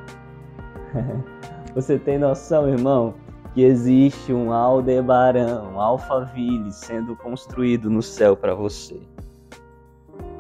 Você 1.75 1.99
tem 1.99 2.19
noção, 2.19 2.69
irmão? 2.69 3.15
que 3.55 3.63
existe 3.63 4.33
um 4.33 4.53
Aldebaran, 4.53 5.63
um 5.63 5.81
Alphaville 5.81 6.71
sendo 6.71 7.17
construído 7.17 7.91
no 7.91 8.01
céu 8.01 8.37
para 8.37 8.55
você. 8.55 9.01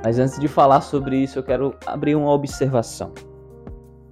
Mas 0.05 0.21
antes 0.21 0.39
de 0.39 0.47
falar 0.47 0.81
sobre 0.81 1.17
isso, 1.17 1.39
eu 1.39 1.43
quero 1.43 1.75
abrir 1.85 2.15
uma 2.15 2.31
observação. 2.31 3.13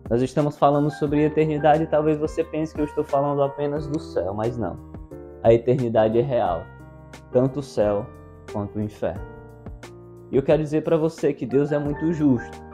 Nós 0.08 0.22
estamos 0.22 0.56
falando 0.56 0.90
sobre 0.90 1.24
eternidade 1.24 1.82
e 1.82 1.86
talvez 1.86 2.16
você 2.18 2.44
pense 2.44 2.72
que 2.72 2.80
eu 2.80 2.84
estou 2.84 3.02
falando 3.02 3.42
apenas 3.42 3.88
do 3.88 3.98
céu, 3.98 4.32
mas 4.32 4.56
não. 4.56 4.78
A 5.42 5.52
eternidade 5.52 6.18
é 6.18 6.22
real, 6.22 6.64
tanto 7.32 7.58
o 7.58 7.62
céu 7.62 8.06
quanto 8.52 8.78
o 8.78 8.82
inferno. 8.82 9.24
E 10.30 10.36
eu 10.36 10.42
quero 10.42 10.62
dizer 10.62 10.82
para 10.82 10.96
você 10.96 11.32
que 11.32 11.44
Deus 11.44 11.72
é 11.72 11.78
muito 11.78 12.12
justo. 12.12 12.64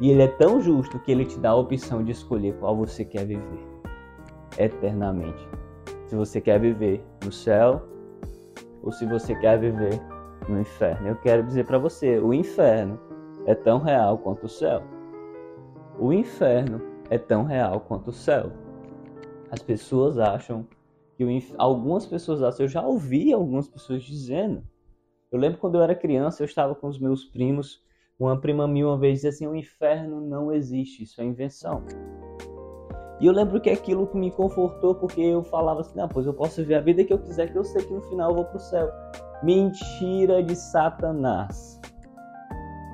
E 0.00 0.10
ele 0.10 0.22
é 0.22 0.28
tão 0.28 0.60
justo 0.60 0.98
que 0.98 1.12
ele 1.12 1.24
te 1.24 1.38
dá 1.38 1.50
a 1.50 1.56
opção 1.56 2.02
de 2.02 2.10
escolher 2.10 2.54
qual 2.58 2.76
você 2.76 3.04
quer 3.04 3.24
viver 3.24 3.64
eternamente. 4.58 5.48
Se 6.06 6.16
você 6.16 6.40
quer 6.40 6.60
viver 6.60 7.02
no 7.24 7.30
céu 7.32 7.82
ou 8.82 8.90
se 8.92 9.06
você 9.06 9.34
quer 9.36 9.58
viver 9.58 10.00
no 10.48 10.60
inferno. 10.60 11.08
Eu 11.08 11.16
quero 11.16 11.42
dizer 11.44 11.64
para 11.64 11.78
você, 11.78 12.18
o 12.18 12.34
inferno 12.34 12.98
é 13.46 13.54
tão 13.54 13.78
real 13.78 14.18
quanto 14.18 14.46
o 14.46 14.48
céu. 14.48 14.82
O 15.98 16.12
inferno 16.12 16.82
é 17.08 17.16
tão 17.16 17.44
real 17.44 17.80
quanto 17.80 18.08
o 18.08 18.12
céu. 18.12 18.52
As 19.50 19.62
pessoas 19.62 20.18
acham 20.18 20.66
que 21.16 21.24
inf... 21.24 21.54
algumas 21.56 22.04
pessoas 22.04 22.42
acham, 22.42 22.66
eu 22.66 22.68
já 22.68 22.82
ouvi 22.82 23.32
algumas 23.32 23.66
pessoas 23.66 24.02
dizendo. 24.02 24.62
Eu 25.32 25.38
lembro 25.38 25.58
quando 25.58 25.76
eu 25.76 25.82
era 25.82 25.94
criança, 25.94 26.42
eu 26.42 26.44
estava 26.44 26.74
com 26.74 26.86
os 26.86 26.98
meus 26.98 27.24
primos, 27.24 27.82
uma 28.18 28.38
prima 28.38 28.68
minha 28.68 28.86
uma 28.86 28.98
vez 28.98 29.14
disse 29.16 29.28
assim: 29.28 29.46
"O 29.46 29.56
inferno 29.56 30.20
não 30.20 30.52
existe, 30.52 31.02
isso 31.02 31.20
é 31.20 31.24
invenção". 31.24 31.82
E 33.18 33.26
eu 33.26 33.32
lembro 33.32 33.58
que 33.60 33.70
aquilo 33.70 34.10
me 34.14 34.30
confortou, 34.30 34.94
porque 34.94 35.22
eu 35.22 35.42
falava 35.42 35.80
assim, 35.80 35.96
não, 35.96 36.06
pois 36.06 36.26
eu 36.26 36.34
posso 36.34 36.56
viver 36.56 36.74
a 36.74 36.80
vida 36.80 37.02
que 37.02 37.12
eu 37.12 37.18
quiser, 37.18 37.50
que 37.50 37.56
eu 37.56 37.64
sei 37.64 37.82
que 37.82 37.92
no 37.92 38.02
final 38.02 38.30
eu 38.30 38.34
vou 38.36 38.44
pro 38.44 38.60
céu. 38.60 38.90
Mentira 39.42 40.42
de 40.42 40.54
Satanás. 40.54 41.75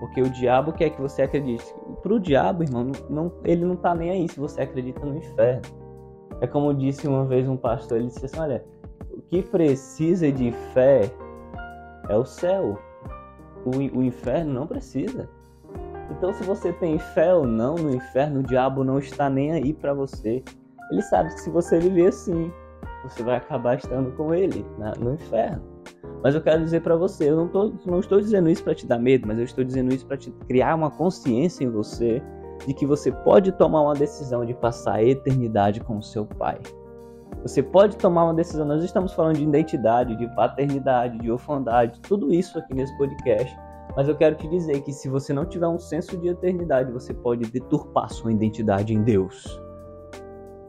Porque 0.03 0.21
o 0.21 0.29
diabo 0.29 0.73
quer 0.73 0.91
que 0.91 1.01
você 1.01 1.23
acredite. 1.23 1.65
Pro 2.03 2.19
diabo, 2.19 2.65
irmão, 2.65 2.91
não, 3.09 3.31
ele 3.45 3.65
não 3.65 3.77
tá 3.77 3.95
nem 3.95 4.11
aí 4.11 4.29
se 4.29 4.41
você 4.41 4.63
acredita 4.63 4.99
no 5.07 5.17
inferno. 5.17 5.63
É 6.41 6.47
como 6.49 6.75
disse 6.75 7.07
uma 7.07 7.25
vez 7.25 7.49
um 7.49 7.57
pastor, 7.57 7.99
ele 7.99 8.09
disse 8.09 8.27
assim, 8.27 8.41
olha, 8.41 8.65
o 9.13 9.23
que 9.23 9.41
precisa 9.43 10.33
de 10.33 10.51
fé 10.75 11.09
é 12.09 12.17
o 12.17 12.25
céu. 12.25 12.77
O, 13.65 13.71
o 13.97 14.03
inferno 14.03 14.53
não 14.53 14.67
precisa. 14.67 15.29
Então, 16.11 16.33
se 16.33 16.43
você 16.43 16.73
tem 16.73 16.99
fé 16.99 17.33
ou 17.33 17.47
não 17.47 17.77
no 17.77 17.95
inferno, 17.95 18.41
o 18.41 18.43
diabo 18.43 18.83
não 18.83 18.99
está 18.99 19.31
nem 19.31 19.53
aí 19.53 19.73
para 19.73 19.95
você. 19.95 20.43
Ele 20.91 21.03
sabe 21.03 21.33
que 21.33 21.43
se 21.43 21.49
você 21.49 21.79
viver 21.79 22.09
assim, 22.09 22.53
você 23.05 23.23
vai 23.23 23.37
acabar 23.37 23.79
estando 23.79 24.11
com 24.17 24.35
ele 24.35 24.67
na, 24.77 24.97
no 24.97 25.15
inferno. 25.15 25.63
Mas 26.23 26.35
eu 26.35 26.41
quero 26.41 26.63
dizer 26.63 26.83
para 26.83 26.97
você, 26.97 27.31
eu 27.31 27.37
não, 27.37 27.49
tô, 27.49 27.73
não 27.85 27.99
estou 27.99 28.21
dizendo 28.21 28.49
isso 28.49 28.63
para 28.63 28.75
te 28.75 28.87
dar 28.87 28.99
medo, 28.99 29.27
mas 29.27 29.39
eu 29.39 29.45
estou 29.45 29.65
dizendo 29.65 29.93
isso 29.93 30.07
para 30.07 30.17
te 30.17 30.31
criar 30.47 30.75
uma 30.75 30.91
consciência 30.91 31.65
em 31.65 31.69
você 31.69 32.23
de 32.67 32.73
que 32.73 32.87
você 32.87 33.11
pode 33.11 33.51
tomar 33.53 33.83
uma 33.83 33.95
decisão 33.95 34.45
de 34.45 34.55
passar 34.55 34.95
a 34.95 35.05
eternidade 35.05 35.81
com 35.81 35.99
o 35.99 36.03
seu 36.03 36.25
pai. 36.25 36.61
Você 37.43 37.61
pode 37.61 37.97
tomar 37.97 38.25
uma 38.25 38.35
decisão. 38.35 38.65
Nós 38.65 38.85
estamos 38.85 39.13
falando 39.13 39.37
de 39.37 39.43
identidade, 39.43 40.15
de 40.17 40.29
paternidade, 40.37 41.19
de 41.19 41.31
orfandade, 41.31 41.99
tudo 42.01 42.33
isso 42.33 42.57
aqui 42.57 42.73
nesse 42.73 42.97
podcast. 42.97 43.57
Mas 43.97 44.09
eu 44.09 44.17
quero 44.17 44.37
te 44.37 44.49
dizer 44.49 44.81
que 44.83 44.93
se 44.93 45.09
você 45.09 45.33
não 45.33 45.45
tiver 45.45 45.67
um 45.67 45.79
senso 45.79 46.17
de 46.17 46.29
eternidade, 46.29 46.93
você 46.93 47.13
pode 47.13 47.51
deturpar 47.51 48.09
sua 48.11 48.33
identidade 48.33 48.95
em 48.95 49.03
Deus. 49.03 49.61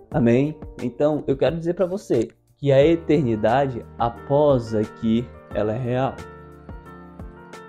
Amém? 0.09 0.57
Então, 0.81 1.23
eu 1.27 1.37
quero 1.37 1.57
dizer 1.57 1.75
para 1.75 1.85
você 1.85 2.27
que 2.57 2.71
a 2.71 2.83
eternidade, 2.83 3.85
após 3.97 4.73
aqui, 4.73 5.27
ela 5.53 5.73
é 5.73 5.77
real. 5.77 6.15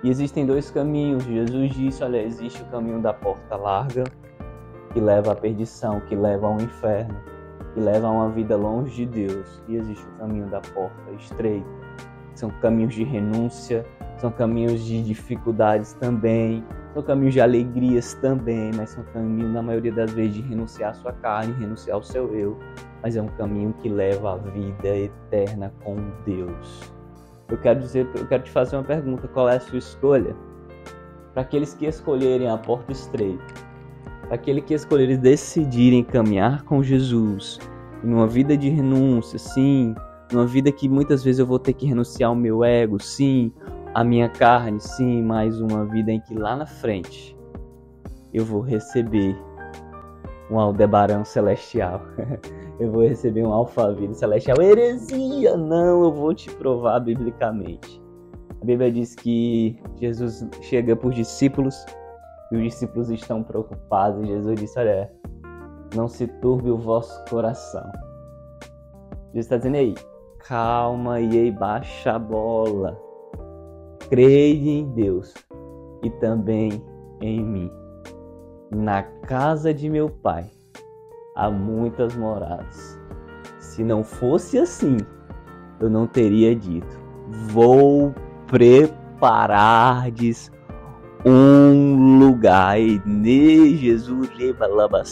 E 0.03 0.09
existem 0.09 0.45
dois 0.45 0.69
caminhos. 0.69 1.23
Jesus 1.23 1.73
disse: 1.73 2.03
olha, 2.03 2.21
existe 2.21 2.61
o 2.61 2.65
caminho 2.65 3.01
da 3.01 3.13
porta 3.13 3.55
larga, 3.55 4.03
que 4.93 4.99
leva 4.99 5.31
à 5.31 5.35
perdição, 5.35 5.99
que 6.01 6.15
leva 6.15 6.47
ao 6.47 6.59
inferno, 6.61 7.15
que 7.73 7.79
leva 7.79 8.07
a 8.07 8.11
uma 8.11 8.29
vida 8.29 8.55
longe 8.55 9.05
de 9.05 9.27
Deus. 9.27 9.63
E 9.67 9.75
existe 9.75 10.05
o 10.05 10.19
caminho 10.19 10.47
da 10.47 10.61
porta 10.61 11.11
estreita. 11.17 11.67
São 12.35 12.49
caminhos 12.61 12.93
de 12.93 13.03
renúncia, 13.03 13.85
são 14.17 14.29
caminhos 14.29 14.83
de 14.83 15.01
dificuldades 15.01 15.93
também, 15.93 16.63
são 16.93 17.01
caminhos 17.01 17.33
de 17.33 17.41
alegrias 17.41 18.13
também, 18.15 18.71
mas 18.75 18.91
são 18.91 19.03
caminhos, 19.05 19.53
na 19.53 19.61
maioria 19.61 19.91
das 19.91 20.11
vezes, 20.11 20.35
de 20.35 20.41
renunciar 20.41 20.91
à 20.91 20.93
sua 20.93 21.13
carne, 21.13 21.53
renunciar 21.53 21.95
ao 21.95 22.03
seu 22.03 22.33
eu, 22.35 22.59
mas 23.01 23.15
é 23.15 23.21
um 23.21 23.27
caminho 23.27 23.73
que 23.81 23.89
leva 23.89 24.33
à 24.33 24.37
vida 24.37 24.87
eterna 24.87 25.73
com 25.83 25.95
Deus. 26.25 26.94
Eu 27.49 27.57
quero 27.57 27.79
dizer, 27.79 28.07
eu 28.15 28.27
quero 28.27 28.43
te 28.43 28.51
fazer 28.51 28.75
uma 28.75 28.83
pergunta: 28.83 29.27
qual 29.27 29.49
é 29.49 29.57
a 29.57 29.59
sua 29.59 29.77
escolha? 29.77 30.35
Para 31.33 31.43
aqueles 31.43 31.73
que 31.73 31.85
escolherem 31.85 32.47
a 32.49 32.57
porta 32.57 32.91
estreita, 32.91 33.53
para 34.23 34.35
aqueles 34.35 34.63
que 34.63 34.73
escolherem 34.73 35.17
decidirem 35.17 36.03
caminhar 36.03 36.63
com 36.63 36.81
Jesus, 36.81 37.59
numa 38.03 38.25
vida 38.25 38.55
de 38.57 38.69
renúncia, 38.69 39.37
sim, 39.37 39.93
numa 40.31 40.45
vida 40.45 40.71
que 40.71 40.87
muitas 40.87 41.23
vezes 41.23 41.39
eu 41.39 41.45
vou 41.45 41.59
ter 41.59 41.73
que 41.73 41.85
renunciar 41.85 42.29
ao 42.29 42.35
meu 42.35 42.63
ego, 42.63 43.01
sim, 43.01 43.51
a 43.93 44.03
minha 44.03 44.29
carne, 44.29 44.79
sim, 44.79 45.21
mais 45.21 45.59
uma 45.59 45.85
vida 45.85 46.11
em 46.11 46.19
que 46.19 46.33
lá 46.33 46.55
na 46.55 46.65
frente 46.65 47.35
eu 48.33 48.43
vou 48.43 48.61
receber 48.61 49.35
um 50.49 50.59
Aldebarão 50.59 51.23
celestial. 51.23 52.01
eu 52.79 52.91
vou 52.91 53.03
receber 53.03 53.43
um 53.45 53.53
alfaville 53.53 54.13
celestial. 54.13 54.61
Heresia! 54.61 55.55
Não, 55.55 56.03
eu 56.03 56.11
vou 56.11 56.33
te 56.33 56.49
provar 56.51 56.99
biblicamente. 56.99 58.01
A 58.61 58.65
Bíblia 58.65 58.91
diz 58.91 59.15
que 59.15 59.79
Jesus 59.97 60.45
chega 60.61 60.95
para 60.95 61.07
os 61.07 61.15
discípulos 61.15 61.85
e 62.51 62.57
os 62.57 62.63
discípulos 62.63 63.09
estão 63.09 63.43
preocupados. 63.43 64.23
E 64.23 64.27
Jesus 64.27 64.59
disse: 64.59 64.79
Olha, 64.79 65.11
não 65.95 66.07
se 66.07 66.27
turbe 66.27 66.69
o 66.69 66.77
vosso 66.77 67.23
coração. 67.29 67.89
Jesus 69.27 69.45
está 69.45 69.57
dizendo 69.57 69.75
aí, 69.75 69.95
calma 70.39 71.19
e 71.19 71.51
baixa 71.51 72.13
a 72.13 72.19
bola. 72.19 72.99
Creia 74.09 74.79
em 74.79 74.91
Deus 74.91 75.33
e 76.03 76.09
também 76.09 76.83
em 77.21 77.41
mim. 77.43 77.71
Na 78.71 79.03
casa 79.03 79.73
de 79.73 79.89
meu 79.89 80.09
pai 80.09 80.49
há 81.35 81.51
muitas 81.51 82.15
moradas. 82.15 82.99
Se 83.59 83.83
não 83.83 84.03
fosse 84.03 84.57
assim, 84.57 84.97
eu 85.79 85.89
não 85.89 86.07
teria 86.07 86.55
dito: 86.55 86.97
Vou 87.49 88.15
preparar 88.47 90.07
um 91.25 92.19
lugar. 92.19 92.79
E 92.79 93.75
Jesus, 93.77 94.29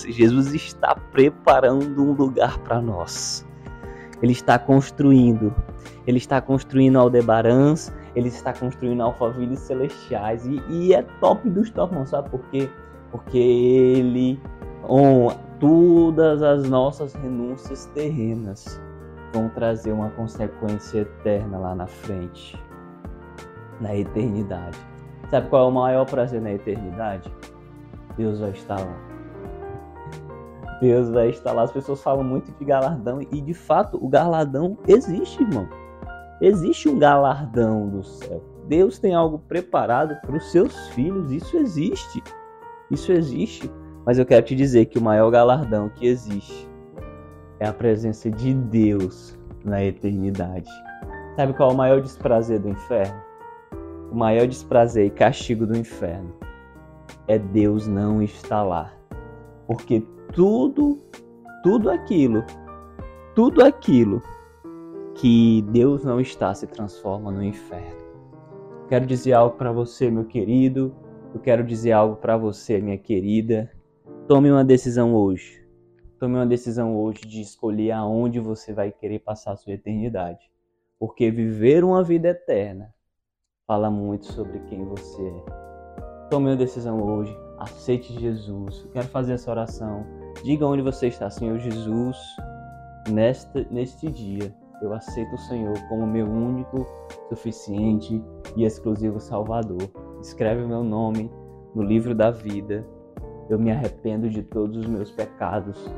Jesus 0.07 0.53
está 0.53 0.95
preparando 1.11 2.01
um 2.01 2.13
lugar 2.13 2.57
para 2.59 2.81
nós. 2.81 3.45
Ele 4.21 4.31
está 4.31 4.57
construindo. 4.57 5.53
Ele 6.05 6.17
está 6.17 6.41
construindo 6.41 6.99
Aldebarãs, 6.99 7.93
ele 8.13 8.27
está 8.27 8.53
construindo 8.53 9.01
Alphavilles 9.01 9.59
Celestiais. 9.59 10.45
E, 10.45 10.61
e, 10.69 10.93
é 10.93 11.01
top 11.21 11.49
dos 11.49 11.69
top, 11.69 11.95
não 11.95 12.05
sabe 12.05 12.29
por 12.29 12.41
quê? 12.51 12.69
Porque 13.09 13.37
ele 13.37 14.39
honra 14.83 15.37
todas 15.59 16.41
as 16.41 16.67
nossas 16.67 17.13
renúncias 17.13 17.85
terrenas 17.93 18.81
vão 19.33 19.49
trazer 19.49 19.91
uma 19.91 20.09
consequência 20.11 20.99
eterna 20.99 21.57
lá 21.57 21.75
na 21.75 21.87
frente, 21.87 22.61
na 23.81 23.95
eternidade. 23.95 24.77
Sabe 25.29 25.49
qual 25.49 25.65
é 25.65 25.69
o 25.69 25.73
maior 25.73 26.05
prazer 26.05 26.41
na 26.41 26.51
eternidade? 26.51 27.31
Deus 28.17 28.39
vai 28.39 28.51
estar 28.51 28.79
lá. 28.79 29.13
Deus 30.79 31.09
vai 31.09 31.29
estar 31.29 31.53
lá. 31.53 31.63
As 31.63 31.71
pessoas 31.71 32.01
falam 32.03 32.23
muito 32.23 32.51
de 32.51 32.65
galardão 32.65 33.21
e 33.21 33.41
de 33.41 33.53
fato 33.53 33.97
o 34.03 34.07
galardão 34.07 34.77
existe, 34.87 35.41
irmão. 35.41 35.67
Existe 36.41 36.89
um 36.89 36.99
galardão 36.99 37.89
do 37.89 38.03
céu. 38.03 38.43
Deus 38.67 38.99
tem 38.99 39.15
algo 39.15 39.39
preparado 39.39 40.19
para 40.21 40.35
os 40.35 40.51
seus 40.51 40.87
filhos. 40.89 41.31
Isso 41.31 41.57
existe. 41.57 42.21
Isso 42.91 43.11
existe. 43.11 43.71
Mas 44.05 44.19
eu 44.19 44.25
quero 44.25 44.45
te 44.45 44.55
dizer 44.55 44.85
que 44.85 44.97
o 44.97 45.01
maior 45.01 45.29
galardão 45.31 45.89
que 45.89 46.05
existe 46.05 46.67
é 47.59 47.67
a 47.67 47.73
presença 47.73 48.29
de 48.29 48.53
Deus 48.53 49.37
na 49.63 49.83
eternidade. 49.83 50.69
Sabe 51.35 51.53
qual 51.53 51.71
é 51.71 51.73
o 51.73 51.77
maior 51.77 52.01
desprazer 52.01 52.59
do 52.59 52.69
inferno? 52.69 53.21
O 54.11 54.15
maior 54.15 54.45
desprazer 54.45 55.05
e 55.05 55.09
castigo 55.09 55.65
do 55.65 55.77
inferno 55.77 56.33
é 57.27 57.39
Deus 57.39 57.87
não 57.87 58.21
estar 58.21 58.63
lá. 58.63 58.93
Porque 59.65 60.05
tudo, 60.33 60.99
tudo 61.63 61.89
aquilo, 61.89 62.43
tudo 63.33 63.63
aquilo 63.63 64.21
que 65.15 65.61
Deus 65.69 66.03
não 66.03 66.19
está 66.19 66.53
se 66.53 66.67
transforma 66.67 67.31
no 67.31 67.43
inferno. 67.43 68.03
Quero 68.89 69.05
dizer 69.05 69.33
algo 69.33 69.55
para 69.55 69.71
você, 69.71 70.11
meu 70.11 70.25
querido. 70.25 70.93
Eu 71.33 71.39
quero 71.39 71.63
dizer 71.63 71.93
algo 71.93 72.17
para 72.17 72.37
você, 72.37 72.79
minha 72.79 72.97
querida. 72.97 73.71
Tome 74.25 74.49
uma 74.49 74.63
decisão 74.63 75.13
hoje. 75.13 75.61
Tome 76.17 76.35
uma 76.35 76.45
decisão 76.45 76.95
hoje 76.95 77.19
de 77.27 77.41
escolher 77.41 77.91
aonde 77.91 78.39
você 78.39 78.71
vai 78.71 78.89
querer 78.89 79.19
passar 79.19 79.51
a 79.51 79.57
sua 79.57 79.73
eternidade. 79.73 80.49
Porque 80.97 81.29
viver 81.29 81.83
uma 81.83 82.01
vida 82.01 82.29
eterna 82.29 82.95
fala 83.67 83.91
muito 83.91 84.27
sobre 84.27 84.59
quem 84.61 84.85
você 84.85 85.21
é. 85.21 86.29
Tome 86.29 86.49
uma 86.49 86.55
decisão 86.55 87.03
hoje. 87.03 87.37
Aceite 87.57 88.17
Jesus. 88.17 88.83
Eu 88.85 88.91
quero 88.91 89.07
fazer 89.09 89.33
essa 89.33 89.51
oração. 89.51 90.05
Diga 90.41 90.65
onde 90.65 90.81
você 90.81 91.07
está, 91.07 91.29
Senhor 91.29 91.59
Jesus. 91.59 92.17
Neste, 93.09 93.67
neste 93.69 94.09
dia, 94.09 94.55
eu 94.81 94.93
aceito 94.93 95.35
o 95.35 95.39
Senhor 95.39 95.77
como 95.89 96.07
meu 96.07 96.27
único, 96.27 96.87
suficiente 97.27 98.23
e 98.55 98.63
exclusivo 98.63 99.19
Salvador. 99.19 99.91
Escreve 100.21 100.63
o 100.63 100.67
meu 100.67 100.81
nome 100.81 101.29
no 101.75 101.83
livro 101.83 102.15
da 102.15 102.31
vida. 102.31 102.87
Eu 103.49 103.59
me 103.59 103.71
arrependo 103.71 104.29
de 104.29 104.41
todos 104.41 104.77
os 104.77 104.85
meus 104.85 105.11
pecados 105.11 105.91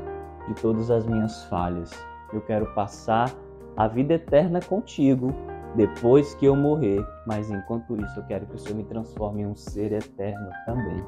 de 0.46 0.54
todas 0.54 0.90
as 0.90 1.06
minhas 1.06 1.44
falhas. 1.44 1.90
Eu 2.32 2.40
quero 2.40 2.66
passar 2.74 3.32
a 3.76 3.88
vida 3.88 4.14
eterna 4.14 4.60
contigo 4.60 5.32
depois 5.74 6.34
que 6.34 6.46
eu 6.46 6.56
morrer, 6.56 7.04
mas 7.26 7.50
enquanto 7.50 7.96
isso 7.96 8.18
eu 8.18 8.24
quero 8.24 8.46
que 8.46 8.54
o 8.54 8.58
Senhor 8.58 8.76
me 8.76 8.84
transforme 8.84 9.42
em 9.42 9.46
um 9.46 9.54
ser 9.54 9.92
eterno 9.92 10.48
também, 10.64 11.04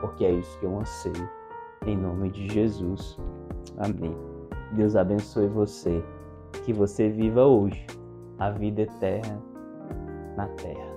porque 0.00 0.24
é 0.24 0.32
isso 0.32 0.58
que 0.58 0.66
eu 0.66 0.78
anseio. 0.78 1.30
Em 1.86 1.96
nome 1.96 2.30
de 2.30 2.46
Jesus. 2.52 3.18
Amém. 3.78 4.14
Deus 4.72 4.94
abençoe 4.94 5.48
você, 5.48 6.04
que 6.64 6.72
você 6.72 7.08
viva 7.08 7.46
hoje 7.46 7.86
a 8.38 8.50
vida 8.50 8.82
eterna 8.82 9.40
na 10.36 10.46
terra. 10.48 10.89